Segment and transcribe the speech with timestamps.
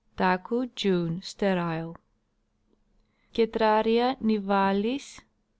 [0.17, 1.21] Taku, June.
[1.21, 1.93] Sterile.
[3.35, 5.25] Cetraria nivalis, (L.)